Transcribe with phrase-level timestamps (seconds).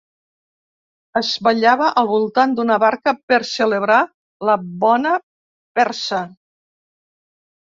[1.19, 3.99] Es ballava al voltant d’una barca per celebrar
[4.51, 5.13] la bona
[5.81, 6.25] persa.